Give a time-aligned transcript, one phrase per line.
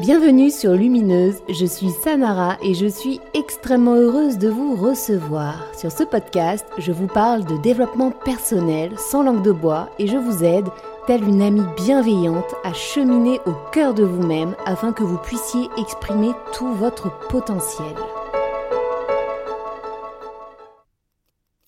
[0.00, 5.66] Bienvenue sur Lumineuse, je suis Samara et je suis extrêmement heureuse de vous recevoir.
[5.76, 10.16] Sur ce podcast, je vous parle de développement personnel sans langue de bois et je
[10.16, 10.68] vous aide,
[11.08, 16.30] telle une amie bienveillante, à cheminer au cœur de vous-même afin que vous puissiez exprimer
[16.52, 17.96] tout votre potentiel.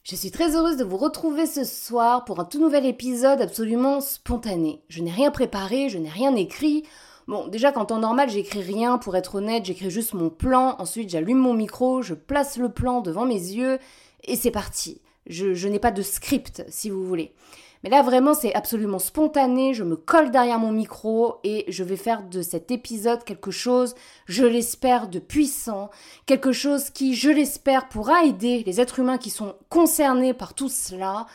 [0.05, 4.01] Je suis très heureuse de vous retrouver ce soir pour un tout nouvel épisode absolument
[4.01, 4.85] spontané.
[4.89, 6.85] Je n'ai rien préparé, je n'ai rien écrit.
[7.31, 11.11] Bon, déjà, qu'en temps normal, j'écris rien, pour être honnête, j'écris juste mon plan, ensuite
[11.11, 13.79] j'allume mon micro, je place le plan devant mes yeux,
[14.25, 15.01] et c'est parti.
[15.29, 17.33] Je, je n'ai pas de script, si vous voulez.
[17.85, 21.95] Mais là, vraiment, c'est absolument spontané, je me colle derrière mon micro, et je vais
[21.95, 23.95] faire de cet épisode quelque chose,
[24.27, 25.91] je l'espère, de puissant,
[26.27, 30.69] quelque chose qui, je l'espère, pourra aider les êtres humains qui sont concernés par tout
[30.69, 31.27] cela,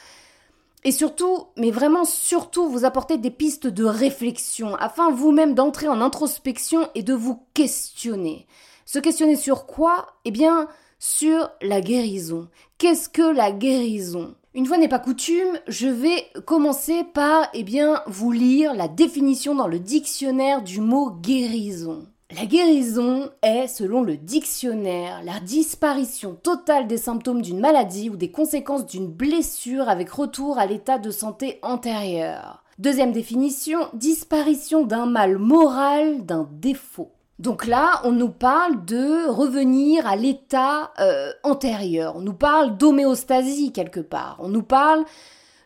[0.85, 5.99] et surtout, mais vraiment surtout, vous apporter des pistes de réflexion afin vous-même d'entrer en
[5.99, 8.45] introspection et de vous questionner.
[8.85, 10.05] Se questionner sur quoi?
[10.25, 10.67] Eh bien,
[10.99, 12.49] sur la guérison.
[12.77, 14.35] Qu'est-ce que la guérison?
[14.53, 19.55] Une fois n'est pas coutume, je vais commencer par, eh bien, vous lire la définition
[19.55, 22.05] dans le dictionnaire du mot guérison.
[22.31, 28.31] La guérison est, selon le dictionnaire, la disparition totale des symptômes d'une maladie ou des
[28.31, 32.63] conséquences d'une blessure avec retour à l'état de santé antérieur.
[32.79, 37.11] Deuxième définition, disparition d'un mal moral, d'un défaut.
[37.37, 43.71] Donc là, on nous parle de revenir à l'état euh, antérieur, on nous parle d'homéostasie
[43.71, 45.05] quelque part, on nous parle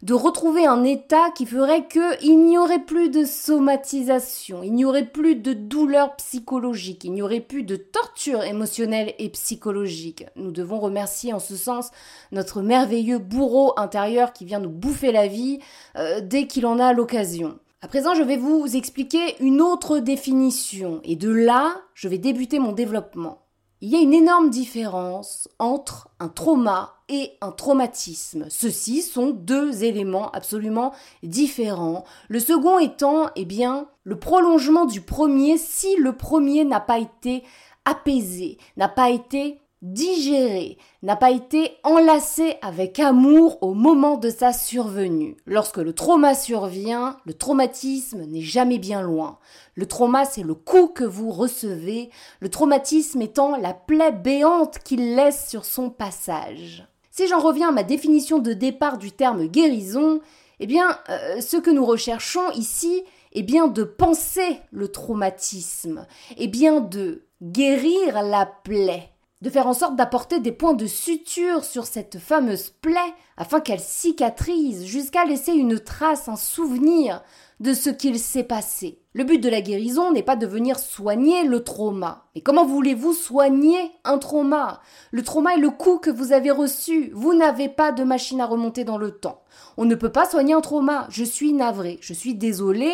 [0.02, 5.06] de retrouver un état qui ferait qu'il n'y aurait plus de somatisation, il n'y aurait
[5.06, 10.26] plus de douleur psychologique, il n'y aurait plus de torture émotionnelle et psychologique.
[10.38, 11.92] Nous devons remercier en ce sens
[12.32, 15.60] notre merveilleux bourreau intérieur qui vient nous bouffer la vie
[15.98, 17.60] euh, dès qu'il en a l'occasion.
[17.82, 22.60] À présent, je vais vous expliquer une autre définition, et de là, je vais débuter
[22.60, 23.42] mon développement.
[23.82, 28.46] Il y a une énorme différence entre un trauma et un traumatisme.
[28.50, 32.04] Ceux-ci sont deux éléments absolument différents.
[32.28, 37.44] Le second étant, eh bien, le prolongement du premier si le premier n'a pas été
[37.86, 44.52] apaisé, n'a pas été digéré, n'a pas été enlacé avec amour au moment de sa
[44.52, 45.38] survenue.
[45.46, 49.40] Lorsque le trauma survient, le traumatisme n'est jamais bien loin.
[49.76, 52.10] Le trauma, c'est le coup que vous recevez,
[52.42, 56.86] le traumatisme étant la plaie béante qu'il laisse sur son passage.
[57.12, 60.20] Si j'en reviens à ma définition de départ du terme guérison,
[60.60, 63.04] eh bien, euh, ce que nous recherchons ici
[63.34, 66.06] est bien de penser le traumatisme,
[66.38, 71.64] et bien de guérir la plaie de faire en sorte d'apporter des points de suture
[71.64, 77.24] sur cette fameuse plaie afin qu'elle cicatrise jusqu'à laisser une trace, un souvenir
[77.62, 79.00] de ce qu'il s'est passé.
[79.14, 82.26] Le but de la guérison n'est pas de venir soigner le trauma.
[82.36, 84.82] Mais comment voulez-vous soigner un trauma?
[85.12, 87.12] Le trauma est le coup que vous avez reçu.
[87.14, 89.42] Vous n'avez pas de machine à remonter dans le temps.
[89.78, 91.08] On ne peut pas soigner un trauma.
[91.10, 91.98] Je suis navré.
[92.02, 92.94] Je suis désolé.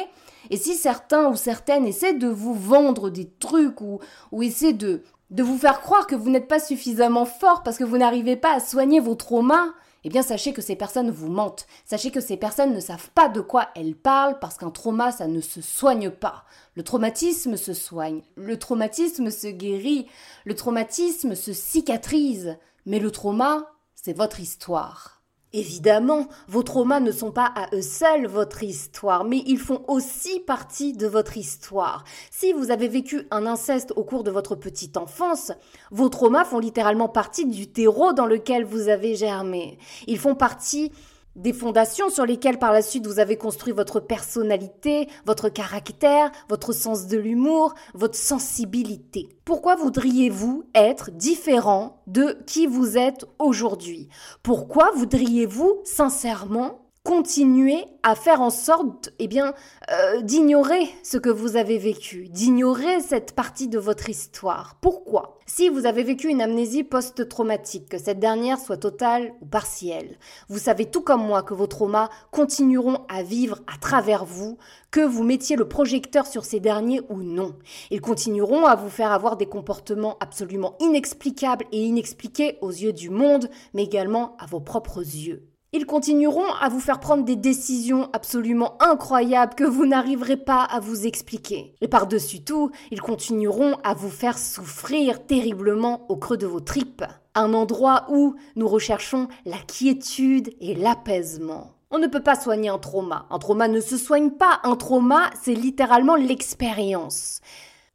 [0.51, 3.99] Et si certains ou certaines essaient de vous vendre des trucs ou,
[4.31, 7.83] ou essaient de, de vous faire croire que vous n'êtes pas suffisamment fort parce que
[7.83, 11.65] vous n'arrivez pas à soigner vos traumas, eh bien sachez que ces personnes vous mentent.
[11.83, 15.27] Sachez que ces personnes ne savent pas de quoi elles parlent parce qu'un trauma, ça
[15.27, 16.45] ne se soigne pas.
[16.75, 20.07] Le traumatisme se soigne, le traumatisme se guérit,
[20.45, 25.23] le traumatisme se cicatrise, mais le trauma, c'est votre histoire.
[25.55, 30.41] Évidemment, vos traumas ne sont pas à eux seuls votre histoire, mais ils font aussi
[30.41, 32.03] partie de votre histoire.
[32.29, 35.53] Si vous avez vécu un inceste au cours de votre petite enfance,
[35.91, 39.79] vos traumas font littéralement partie du terreau dans lequel vous avez germé.
[40.07, 40.91] Ils font partie
[41.35, 46.73] des fondations sur lesquelles par la suite vous avez construit votre personnalité, votre caractère, votre
[46.73, 49.29] sens de l'humour, votre sensibilité.
[49.43, 54.09] Pourquoi voudriez-vous être différent de qui vous êtes aujourd'hui?
[54.43, 59.53] Pourquoi voudriez-vous sincèrement continuer à faire en sorte, eh bien,
[59.91, 64.77] euh, d'ignorer ce que vous avez vécu, d'ignorer cette partie de votre histoire.
[64.81, 65.37] Pourquoi?
[65.45, 70.17] Si vous avez vécu une amnésie post-traumatique, que cette dernière soit totale ou partielle,
[70.49, 74.57] vous savez tout comme moi que vos traumas continueront à vivre à travers vous,
[74.89, 77.55] que vous mettiez le projecteur sur ces derniers ou non.
[77.91, 83.11] Ils continueront à vous faire avoir des comportements absolument inexplicables et inexpliqués aux yeux du
[83.11, 85.54] monde, mais également à vos propres yeux.
[85.77, 90.79] Ils continueront à vous faire prendre des décisions absolument incroyables que vous n'arriverez pas à
[90.79, 91.75] vous expliquer.
[91.81, 97.03] Et par-dessus tout, ils continueront à vous faire souffrir terriblement au creux de vos tripes.
[97.33, 101.73] Un endroit où nous recherchons la quiétude et l'apaisement.
[101.91, 103.25] On ne peut pas soigner un trauma.
[103.29, 104.61] Un trauma ne se soigne pas.
[104.63, 107.41] Un trauma, c'est littéralement l'expérience.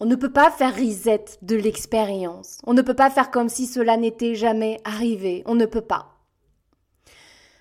[0.00, 2.58] On ne peut pas faire reset de l'expérience.
[2.66, 5.42] On ne peut pas faire comme si cela n'était jamais arrivé.
[5.46, 6.09] On ne peut pas.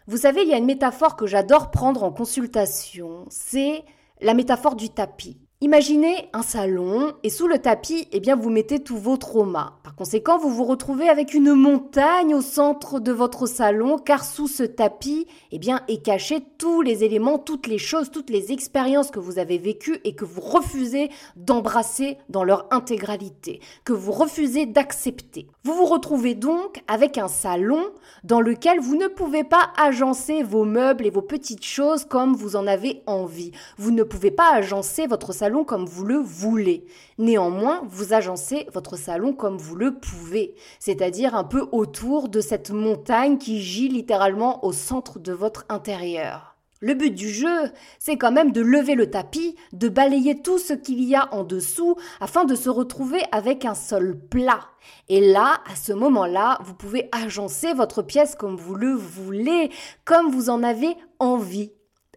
[0.09, 3.25] Vous savez, il y a une métaphore que j'adore prendre en consultation.
[3.29, 3.83] C'est
[4.21, 5.39] la métaphore du tapis.
[5.61, 9.73] Imaginez un salon et sous le tapis, eh bien, vous mettez tous vos traumas.
[9.83, 14.47] Par conséquent, vous vous retrouvez avec une montagne au centre de votre salon car sous
[14.47, 19.11] ce tapis, eh bien, est caché tous les éléments, toutes les choses, toutes les expériences
[19.11, 24.65] que vous avez vécues et que vous refusez d'embrasser dans leur intégralité, que vous refusez
[24.65, 25.47] d'accepter.
[25.65, 27.83] Vous vous retrouvez donc avec un salon
[28.23, 32.55] dans lequel vous ne pouvez pas agencer vos meubles et vos petites choses comme vous
[32.55, 33.51] en avez envie.
[33.77, 36.85] Vous ne pouvez pas agencer votre salon comme vous le voulez.
[37.17, 42.71] Néanmoins, vous agencez votre salon comme vous le pouvez, c'est-à-dire un peu autour de cette
[42.71, 46.55] montagne qui gît littéralement au centre de votre intérieur.
[46.81, 50.71] Le but du jeu, c'est quand même de lever le tapis, de balayer tout ce
[50.71, 54.61] qu'il y a en dessous afin de se retrouver avec un sol plat.
[55.09, 59.71] Et là, à ce moment-là, vous pouvez agencer votre pièce comme vous le voulez,
[60.05, 61.73] comme vous en avez envie,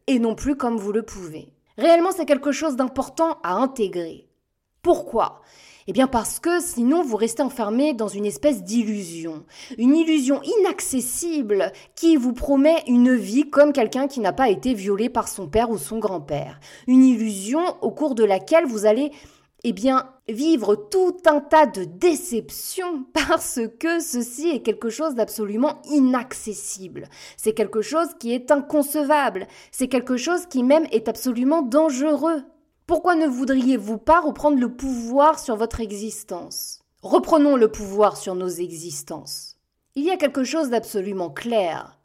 [0.07, 1.53] et non plus comme vous le pouvez.
[1.79, 4.29] Réellement, c'est quelque chose d'important à intégrer.
[4.83, 5.41] Pourquoi?
[5.87, 9.45] Eh bien parce que sinon vous restez enfermé dans une espèce d'illusion,
[9.79, 15.09] une illusion inaccessible qui vous promet une vie comme quelqu'un qui n'a pas été violé
[15.09, 19.11] par son père ou son grand-père, une illusion au cours de laquelle vous allez
[19.65, 25.81] eh bien, vivre tout un tas de déceptions parce que ceci est quelque chose d'absolument
[25.91, 27.09] inaccessible.
[27.37, 29.47] C'est quelque chose qui est inconcevable.
[29.71, 32.43] C'est quelque chose qui même est absolument dangereux.
[32.87, 36.81] Pourquoi ne voudriez-vous pas reprendre le pouvoir sur votre existence?
[37.03, 39.57] Reprenons le pouvoir sur nos existences.
[39.95, 41.99] Il y a quelque chose d'absolument clair.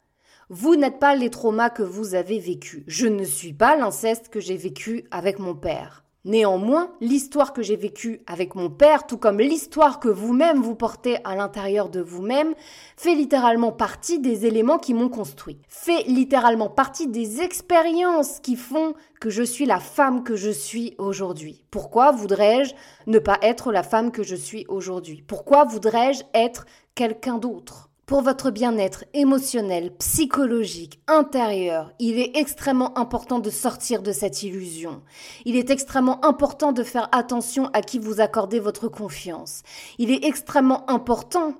[0.48, 2.84] Vous n'êtes pas les traumas que vous avez vécus.
[2.86, 6.04] Je ne suis pas l'inceste que j'ai vécu avec mon père.
[6.28, 11.16] Néanmoins, l'histoire que j'ai vécue avec mon père, tout comme l'histoire que vous-même vous portez
[11.24, 12.54] à l'intérieur de vous-même,
[12.98, 18.92] fait littéralement partie des éléments qui m'ont construit, fait littéralement partie des expériences qui font
[19.22, 21.64] que je suis la femme que je suis aujourd'hui.
[21.70, 22.74] Pourquoi voudrais-je
[23.06, 25.24] ne pas être la femme que je suis aujourd'hui?
[25.26, 27.87] Pourquoi voudrais-je être quelqu'un d'autre?
[28.08, 35.02] Pour votre bien-être émotionnel, psychologique, intérieur, il est extrêmement important de sortir de cette illusion.
[35.44, 39.60] Il est extrêmement important de faire attention à qui vous accordez votre confiance.
[39.98, 41.52] Il est extrêmement important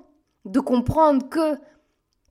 [0.45, 1.55] de comprendre que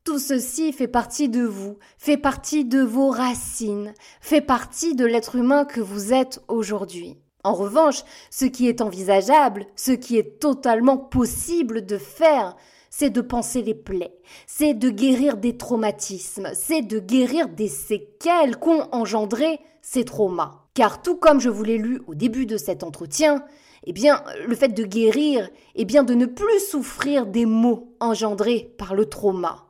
[0.02, 5.36] tout ceci fait partie de vous, fait partie de vos racines, fait partie de l'être
[5.36, 7.16] humain que vous êtes aujourd'hui.
[7.44, 12.56] En revanche, ce qui est envisageable, ce qui est totalement possible de faire,
[12.98, 14.18] c'est de penser les plaies,
[14.48, 20.64] c'est de guérir des traumatismes, c'est de guérir des séquelles qu'ont engendré ces traumas.
[20.74, 23.44] Car tout comme je vous l'ai lu au début de cet entretien,
[23.84, 28.74] eh bien, le fait de guérir, eh bien, de ne plus souffrir des maux engendrés
[28.78, 29.66] par le trauma.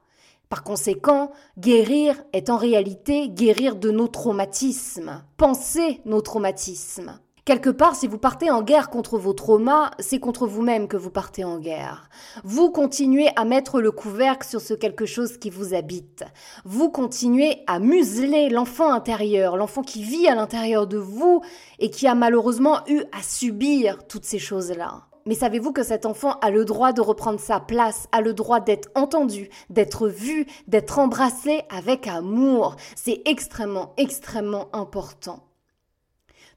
[0.48, 7.20] Par conséquent, guérir est en réalité guérir de nos traumatismes, penser nos traumatismes.
[7.48, 11.08] Quelque part, si vous partez en guerre contre vos traumas, c'est contre vous-même que vous
[11.08, 12.10] partez en guerre.
[12.44, 16.24] Vous continuez à mettre le couvercle sur ce quelque chose qui vous habite.
[16.66, 21.40] Vous continuez à museler l'enfant intérieur, l'enfant qui vit à l'intérieur de vous
[21.78, 25.06] et qui a malheureusement eu à subir toutes ces choses-là.
[25.24, 28.60] Mais savez-vous que cet enfant a le droit de reprendre sa place, a le droit
[28.60, 32.76] d'être entendu, d'être vu, d'être embrassé avec amour?
[32.94, 35.47] C'est extrêmement, extrêmement important.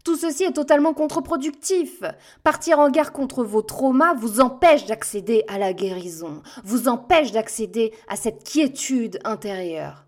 [0.03, 2.03] Tout ceci est totalement contre-productif.
[2.43, 7.93] Partir en guerre contre vos traumas vous empêche d'accéder à la guérison, vous empêche d'accéder
[8.07, 10.05] à cette quiétude intérieure.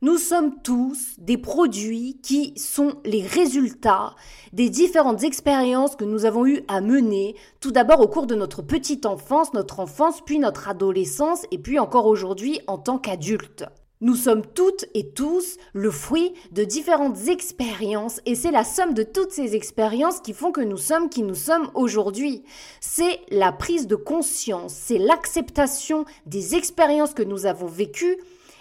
[0.00, 4.14] Nous sommes tous des produits qui sont les résultats
[4.52, 8.62] des différentes expériences que nous avons eu à mener, tout d'abord au cours de notre
[8.62, 13.64] petite enfance, notre enfance, puis notre adolescence, et puis encore aujourd'hui en tant qu'adulte.
[14.00, 19.02] Nous sommes toutes et tous le fruit de différentes expériences et c'est la somme de
[19.02, 22.44] toutes ces expériences qui font que nous sommes qui nous sommes aujourd'hui.
[22.80, 28.18] C'est la prise de conscience, c'est l'acceptation des expériences que nous avons vécues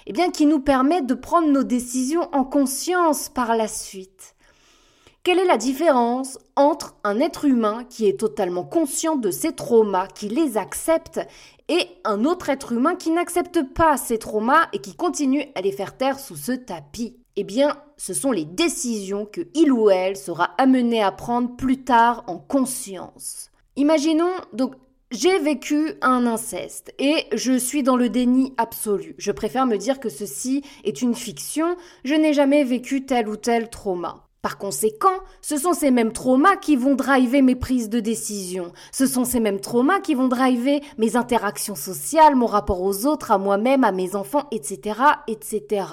[0.09, 4.36] eh bien, qui nous permet de prendre nos décisions en conscience par la suite.
[5.27, 10.07] Quelle est la différence entre un être humain qui est totalement conscient de ses traumas,
[10.07, 11.19] qui les accepte,
[11.67, 15.73] et un autre être humain qui n'accepte pas ses traumas et qui continue à les
[15.73, 17.17] faire taire sous ce tapis?
[17.35, 21.83] Eh bien, ce sont les décisions que il ou elle sera amené à prendre plus
[21.83, 23.51] tard en conscience.
[23.75, 24.75] Imaginons donc
[25.11, 29.13] j'ai vécu un inceste et je suis dans le déni absolu.
[29.17, 33.35] Je préfère me dire que ceci est une fiction, je n'ai jamais vécu tel ou
[33.35, 34.26] tel trauma.
[34.47, 38.71] Par conséquent, ce sont ces mêmes traumas qui vont driver mes prises de décision.
[38.93, 43.31] Ce sont ces mêmes traumas qui vont driver mes interactions sociales, mon rapport aux autres,
[43.31, 45.87] à moi-même, à mes enfants, etc., etc.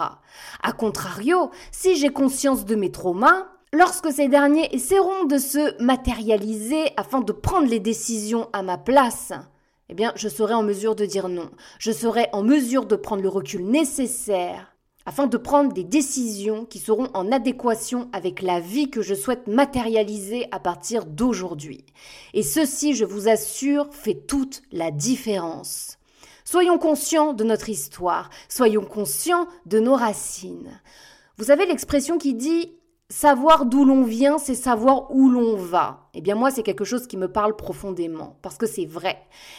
[0.62, 6.92] A contrario, si j'ai conscience de mes traumas, lorsque ces derniers essaieront de se matérialiser
[6.96, 9.32] afin de prendre les décisions à ma place,
[9.88, 11.50] eh bien, je serai en mesure de dire non.
[11.80, 14.73] Je serai en mesure de prendre le recul nécessaire
[15.06, 19.46] afin de prendre des décisions qui seront en adéquation avec la vie que je souhaite
[19.46, 21.84] matérialiser à partir d'aujourd'hui.
[22.32, 25.98] Et ceci, je vous assure, fait toute la différence.
[26.44, 30.80] Soyons conscients de notre histoire, soyons conscients de nos racines.
[31.36, 32.74] Vous avez l'expression qui dit
[33.16, 36.08] Savoir d'où l'on vient, c'est savoir où l'on va.
[36.14, 39.18] Eh bien moi, c'est quelque chose qui me parle profondément, parce que c'est vrai.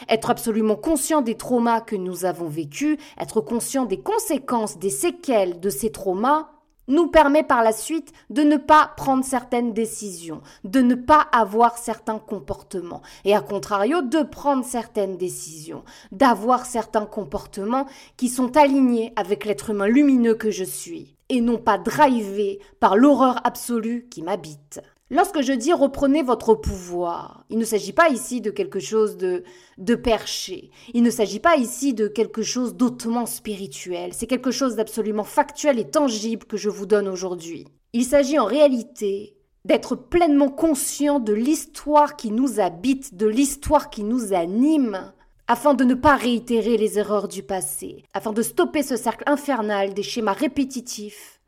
[0.09, 5.61] Être absolument conscient des traumas que nous avons vécus, être conscient des conséquences, des séquelles
[5.61, 6.49] de ces traumas,
[6.89, 11.77] nous permet par la suite de ne pas prendre certaines décisions, de ne pas avoir
[11.77, 17.85] certains comportements, et à contrario de prendre certaines décisions, d'avoir certains comportements
[18.17, 22.95] qui sont alignés avec l'être humain lumineux que je suis et non pas drivé par
[22.95, 24.81] l'horreur absolue qui m'habite.
[25.11, 29.43] Lorsque je dis reprenez votre pouvoir, il ne s'agit pas ici de quelque chose de,
[29.77, 34.75] de perché, il ne s'agit pas ici de quelque chose d'autrement spirituel, c'est quelque chose
[34.75, 37.67] d'absolument factuel et tangible que je vous donne aujourd'hui.
[37.93, 44.03] Il s'agit en réalité d'être pleinement conscient de l'histoire qui nous habite, de l'histoire qui
[44.03, 45.13] nous anime,
[45.47, 49.93] afin de ne pas réitérer les erreurs du passé, afin de stopper ce cercle infernal
[49.93, 51.39] des schémas répétitifs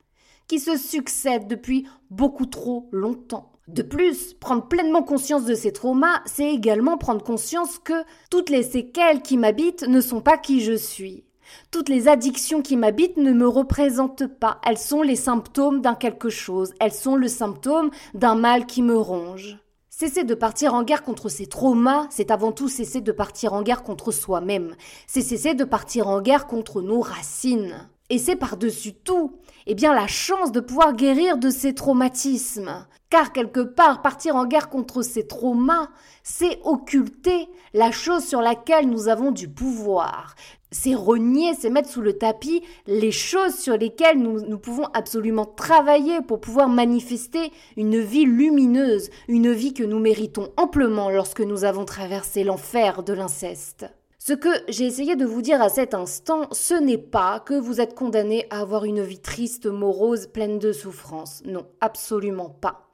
[0.47, 3.51] qui se succèdent depuis beaucoup trop longtemps.
[3.67, 8.63] De plus, prendre pleinement conscience de ces traumas, c'est également prendre conscience que toutes les
[8.63, 11.25] séquelles qui m'habitent ne sont pas qui je suis.
[11.69, 16.29] Toutes les addictions qui m'habitent ne me représentent pas, elles sont les symptômes d'un quelque
[16.29, 19.57] chose, elles sont le symptôme d'un mal qui me ronge.
[19.99, 23.63] Cesser de partir en guerre contre ses traumas, c'est avant tout cesser de partir en
[23.63, 24.75] guerre contre soi-même.
[25.07, 27.89] C'est cesser de partir en guerre contre nos racines.
[28.11, 32.87] Et c'est par-dessus tout, eh bien, la chance de pouvoir guérir de ces traumatismes.
[33.09, 35.89] Car quelque part, partir en guerre contre ces traumas,
[36.23, 40.35] c'est occulter la chose sur laquelle nous avons du pouvoir
[40.71, 45.45] c'est renier, c'est mettre sous le tapis les choses sur lesquelles nous, nous, pouvons absolument
[45.45, 51.63] travailler pour pouvoir manifester une vie lumineuse, une vie que nous méritons amplement lorsque nous
[51.63, 53.85] avons traversé l'enfer de l'inceste.
[54.27, 57.79] Ce que j'ai essayé de vous dire à cet instant, ce n'est pas que vous
[57.79, 61.41] êtes condamné à avoir une vie triste, morose, pleine de souffrance.
[61.45, 62.89] Non, absolument pas.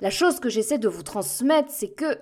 [0.00, 2.18] La chose que j'essaie de vous transmettre, c'est que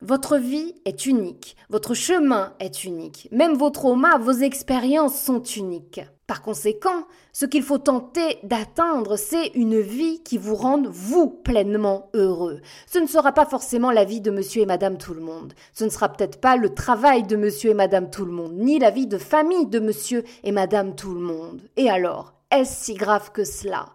[0.00, 6.00] votre vie est unique, votre chemin est unique, même vos traumas, vos expériences sont uniques.
[6.26, 12.10] Par conséquent, ce qu'il faut tenter d'atteindre, c'est une vie qui vous rende vous pleinement
[12.14, 12.60] heureux.
[12.88, 15.54] Ce ne sera pas forcément la vie de monsieur et madame tout le monde.
[15.72, 18.80] Ce ne sera peut-être pas le travail de monsieur et madame tout le monde, ni
[18.80, 21.62] la vie de famille de monsieur et madame tout le monde.
[21.76, 23.86] Et alors, est-ce si grave que cela?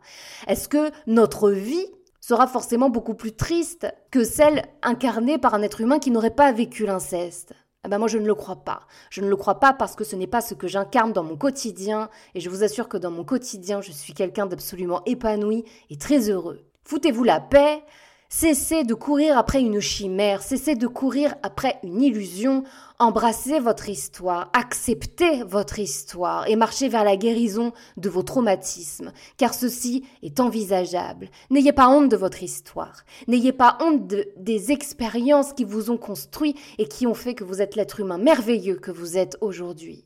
[0.48, 1.88] Est-ce que notre vie
[2.22, 6.54] sera forcément beaucoup plus triste que celle incarnée par un être humain qui n'aurait pas
[6.54, 7.54] vécu l'inceste?
[7.90, 8.82] Ben moi je ne le crois pas.
[9.10, 11.36] Je ne le crois pas parce que ce n'est pas ce que j'incarne dans mon
[11.36, 15.98] quotidien et je vous assure que dans mon quotidien je suis quelqu'un d'absolument épanoui et
[15.98, 16.62] très heureux.
[16.84, 17.84] Foutez-vous la paix,
[18.34, 22.64] Cessez de courir après une chimère, cessez de courir après une illusion,
[22.98, 29.54] embrassez votre histoire, acceptez votre histoire et marchez vers la guérison de vos traumatismes, car
[29.54, 31.30] ceci est envisageable.
[31.50, 36.56] N'ayez pas honte de votre histoire, n'ayez pas honte des expériences qui vous ont construit
[36.78, 40.06] et qui ont fait que vous êtes l'être humain merveilleux que vous êtes aujourd'hui.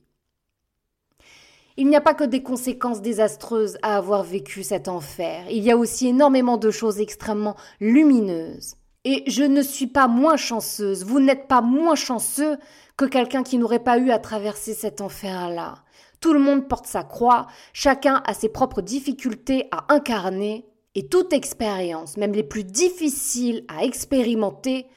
[1.78, 5.72] Il n'y a pas que des conséquences désastreuses à avoir vécu cet enfer, il y
[5.72, 8.76] a aussi énormément de choses extrêmement lumineuses.
[9.04, 12.58] Et je ne suis pas moins chanceuse, vous n'êtes pas moins chanceux
[12.96, 15.76] que quelqu'un qui n'aurait pas eu à traverser cet enfer-là.
[16.22, 20.66] Tout le monde porte sa croix, chacun a ses propres difficultés à incarner,
[20.96, 24.88] et toute expérience, même les plus difficiles à expérimenter,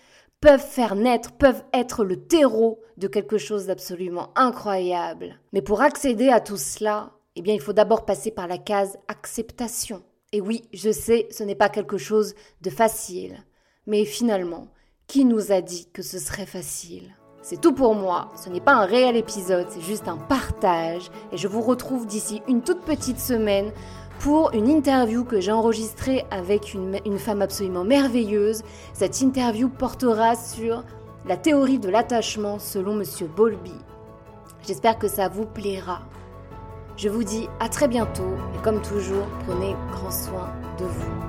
[0.40, 5.40] peuvent faire naître, peuvent être le terreau de quelque chose d'absolument incroyable.
[5.52, 8.99] Mais pour accéder à tout cela, eh bien, il faut d'abord passer par la case
[9.09, 10.02] acceptation.
[10.33, 13.45] Et oui, je sais, ce n'est pas quelque chose de facile.
[13.87, 14.68] Mais finalement,
[15.07, 17.14] qui nous a dit que ce serait facile?
[17.40, 21.38] C'est tout pour moi, ce n'est pas un réel épisode, c'est juste un partage et
[21.38, 23.73] je vous retrouve d'ici une toute petite semaine
[24.20, 28.62] pour une interview que j'ai enregistrée avec une, femme absolument merveilleuse.
[28.92, 30.84] Cette interview portera sur
[31.26, 33.75] la théorie de l'attachement selon Monsieur Bowlby.
[34.66, 36.00] J'espère que ça vous plaira.
[36.96, 41.27] Je vous dis à très bientôt et comme toujours, prenez grand soin de vous.